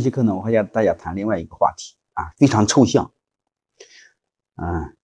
[0.00, 3.12] 这节课呢，我还要大家谈另外一个话题啊，非常抽象，
[4.56, 4.96] 嗯，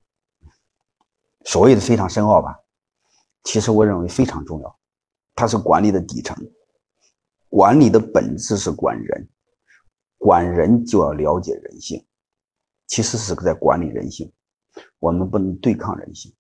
[1.45, 2.59] 所谓的非常深奥吧，
[3.43, 4.79] 其实我认为非常重要，
[5.35, 6.35] 它是管理的底层，
[7.51, 9.29] 管理的本质是管人，
[10.17, 12.03] 管人就要了解人性，
[12.87, 14.33] 其实是在管理人性，
[14.99, 16.35] 我们不能对抗人性，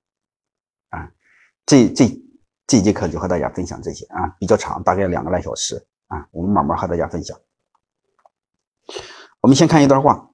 [0.89, 1.13] 啊，
[1.67, 2.07] 这这
[2.67, 5.77] 这节课就和大家分享这些啊，比较长，大概两个来小时
[6.07, 7.39] 啊，我们慢慢和大家分享。
[9.41, 10.31] 我们先看一段话。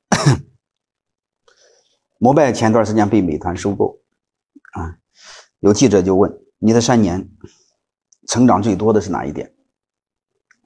[2.18, 4.00] 摩拜前段时间被美团收购，
[4.74, 4.96] 啊，
[5.58, 7.28] 有记者就问：“你的三年
[8.28, 9.52] 成长最多的是哪一点？”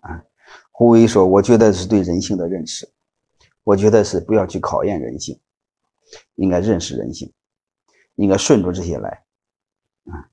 [0.04, 0.22] 啊，
[0.70, 2.92] 胡威说：“我觉得是对人性的认识，
[3.64, 5.40] 我觉得是不要去考验人性，
[6.34, 7.32] 应该认识人性，
[8.16, 9.24] 应该顺着这些来，
[10.04, 10.28] 啊，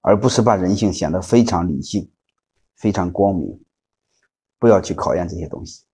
[0.00, 2.10] 而不是把人性显得非常理性、
[2.74, 3.64] 非常光明，
[4.58, 5.84] 不要去考验这些东西。”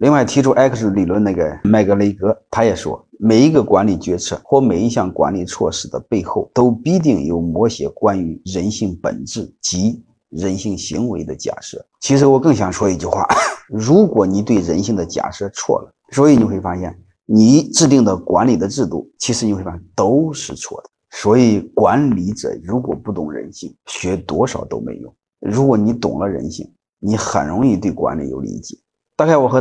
[0.00, 11.84] 另外提出 X 理论那个麦格雷格，他也说，每一个管理决策或每一项管理措施的背后，都必定有某些关于人性本质及人性行为的假设。
[12.00, 13.28] 其实我更想说一句话：
[13.68, 20.88] 如果你对人性的假设错了，所以你会发现，你制定的管理的制度，其实你会发现都是错的。
[21.10, 25.14] 所以管理者如果不懂人性，学多少都没用。
[25.40, 26.66] 如果你懂了人性，
[27.00, 28.78] 你很容易对管理有理解。
[29.20, 29.60] 大概我和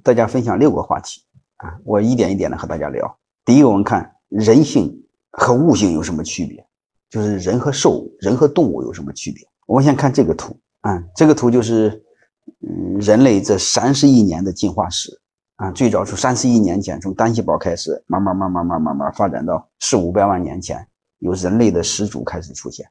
[0.00, 1.20] 大家分享六个话题
[1.56, 3.18] 啊，我一点一点的和大家聊。
[3.44, 4.96] 第一个，我们看人性
[5.32, 6.64] 和物性有什么区别，
[7.10, 9.44] 就是人和兽、人和动物有什么区别。
[9.66, 12.00] 我们先看这个图啊，这个图就是
[12.60, 15.10] 嗯人类这三十亿年的进化史
[15.56, 20.78] 啊，最早从三十亿年前从单细胞开始，慢慢慢慢慢慢慢发展到四五百万年前，
[21.18, 22.86] 有人类的始祖开始出现，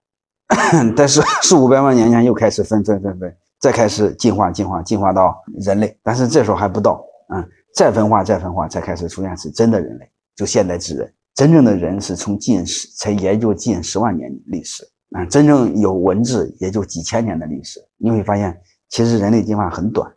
[0.94, 3.34] 但是四五百万年前又开始分分分分。
[3.62, 7.00] 再开始进化，进化，进化到人类，但是这时候还不到，
[7.32, 11.14] 嗯，再分化，再分化，才开始出现是真的人类，就现代智人。
[11.36, 17.80] 真正的人是从近十，才也就近十万年历史，啊，真正有文字也就几千年的历史。
[17.98, 20.10] 你会发现，其实人类进化很短，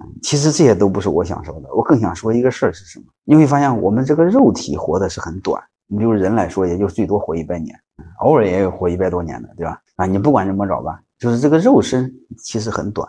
[0.00, 3.04] 嗯，其实这些都不是我想说的，我更想说一个事儿是什么？
[3.24, 7.78] 你会发现，我们这个肉体活的是很短，你比如人来说，也就最多活一百年，
[8.20, 9.78] 偶尔也有活一百多年的，对吧？
[9.96, 10.98] 啊，你不管怎么着吧。
[11.20, 13.06] 就是这个肉身其实很短，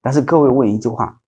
[0.00, 1.20] 但是各位问一句话：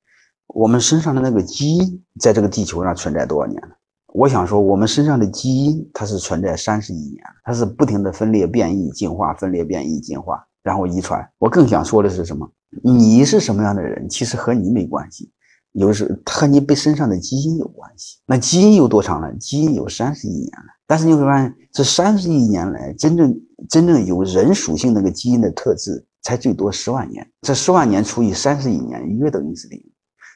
[0.47, 3.71] 我们身上的那个基因在这个地球上存在多少年了？
[4.15, 11.29] 我想说，我们身上的基因它是存在三十亿年，它是不停的分裂、变异、进化、分裂、变异、进化，然后遗传。
[11.39, 12.49] 我更想说的是什么？
[12.85, 15.33] 你是什么样的人，其实和你没关系，
[15.73, 18.19] 有时和你被身上的基因有关系。
[18.25, 19.35] 那基因有多长了？
[19.35, 20.67] 基因有三十亿年了。
[20.87, 23.35] 但是你会发现，这三十亿年来，真正
[23.69, 26.07] 真正有人属性那个基因的特质。
[26.23, 29.83] 才最多十万年，这十万年除以三十亿年，约等于是零，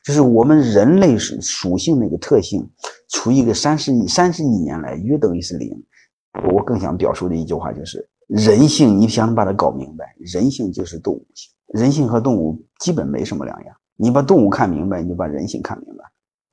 [0.05, 2.69] 就是我们人类是属性那个特性，
[3.09, 5.71] 除一个三十亿三十亿年来，约等于是零。
[6.53, 13.77] 我更想表述的一句话就是：人性，你想把它搞明白，人性就是动物性，人性和动物基本没什么两样。
[13.97, 16.05] 你把动物看明白，你就把人性看明白，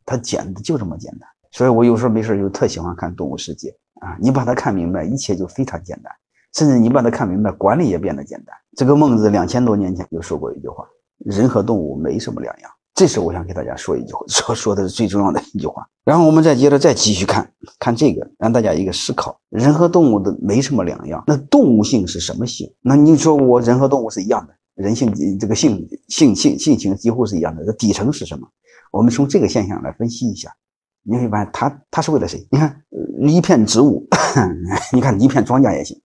[0.05, 1.27] 它简的就这么简单。
[1.51, 3.69] 所以我有时候没事就特喜欢看《动物世界》
[4.05, 6.13] 啊，你把它看明白，一切就非常简单。
[6.53, 8.55] 甚至你把它看明白，管理也变得简单。
[8.75, 10.85] 这个孟子两千多年前就说过一句话
[11.25, 15.87] ：“人和动物没什么两样。”这是我想给大家说一句话，说说的是最重要的一句话。
[16.03, 21.23] 然后我们再接着再继续看看这个，让大家一个思考：人和动物的没什么两样。
[21.25, 22.69] 那动物性是什么性？
[22.81, 27.65] 那你说我人和动物是一样的，人性这个性性性性情几乎是一样的。
[27.65, 28.45] 这底层是什么？
[28.91, 30.53] 我们从这个现象来分析一下，
[31.03, 32.45] 你会发现，它它是为了谁？
[32.51, 32.83] 你看
[33.21, 34.05] 一片植物，
[34.91, 35.99] 你看一片庄稼也行。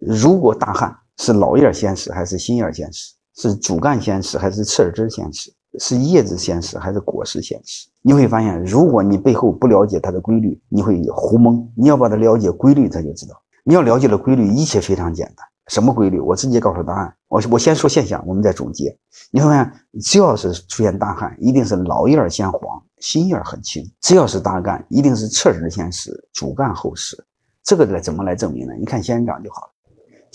[0.00, 3.14] 如果大旱是老叶先死还是新叶先死？
[3.36, 5.52] 是主干先死还是侧枝先死？
[5.78, 7.88] 是叶子先死还是果实先死？
[8.00, 11.70] 你会发现，如果你背后不了解它的规律，你会糊蒙。
[11.76, 13.34] 你要把它了解规律，它就知道。
[13.62, 15.46] 你要了解了规律，一切非常简单。
[15.68, 16.18] 什么规律？
[16.18, 17.14] 我直接告诉答案。
[17.28, 18.96] 我我先说现象，我们再总结。
[19.30, 27.22] 你会发现，只要是出现大旱，一定是老叶先黄，新叶很青；只要是大干，一定是侧枝先死，主干后死。
[27.64, 28.72] 这个来怎么来证明呢？
[28.78, 29.68] 你看仙人掌就好了。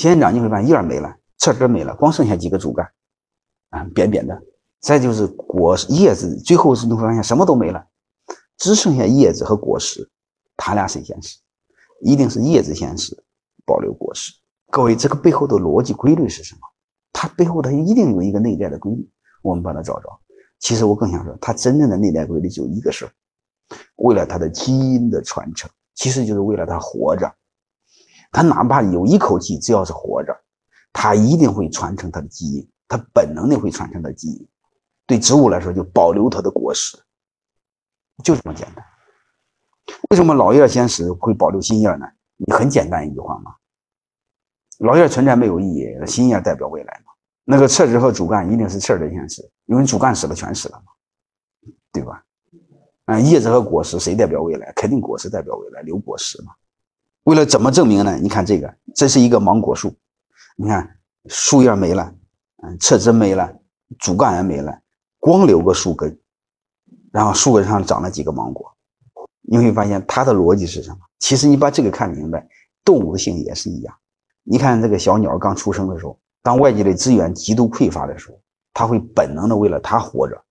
[0.02, 2.84] 仙人掌你会发现叶没了，侧枝没了，光剩下几个主干，
[3.70, 4.42] 啊，扁扁的。
[4.80, 7.86] 再就是果叶子，最后是你会发现什么都没了，
[8.58, 10.10] 只剩下叶子和果实，
[10.58, 11.38] 它俩谁先死？
[12.02, 13.24] 一定是叶子先死，
[13.64, 14.34] 保留果实。
[14.72, 16.62] 各位，这个背后的逻辑规律是什么？
[17.14, 19.08] 它背后它一定有一个内在的规律，
[19.44, 20.10] 我们把它找着。
[20.58, 23.12] 其实我更想说，它真正的内在规律就一个事儿，
[23.98, 27.32] 为了它的基因的传承，其实就是为了它活着。
[28.32, 30.36] 它哪怕有一口气，只要是活着，
[30.94, 34.48] 它一定会传承它的基因，它本能的会传承它的基因。
[35.06, 36.98] 对植物来说，就保留它的果实，
[38.24, 38.86] 就这么简单。
[40.10, 42.06] 为什么老叶先死会保留新叶呢？
[42.38, 43.54] 你很简单一句话嘛，
[44.80, 47.12] 老叶存在没有意义，新叶代表未来嘛。
[47.44, 50.92] 那个侧枝和主干一定是侧枝先死，因为主干死了全死了嘛，
[51.92, 52.24] 对吧？
[53.06, 54.72] 啊，叶子和果实谁代表未来？
[54.74, 56.54] 肯定果实代表未来，留果实嘛。
[57.24, 58.18] 为了怎么证明呢？
[58.18, 59.94] 你看这个，这是一个芒果树，
[60.56, 60.98] 你看
[61.28, 62.14] 树叶没了，
[62.64, 63.54] 嗯，侧枝没了，
[64.00, 64.80] 主干也没了，
[65.20, 66.20] 光留个树根，
[67.12, 68.66] 然后树根上长了几个芒果。
[69.42, 70.98] 你会发现它的逻辑是什么？
[71.20, 72.48] 其实你把这个看明白，
[72.84, 73.94] 动物性也是一样。
[74.44, 78.40] 你看这个小鸟刚出生的时候，当外界的资源极度匮乏的时候，
[78.74, 80.42] 它会本能的为了它活着，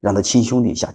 [0.00, 0.92] 让它亲兄弟下去。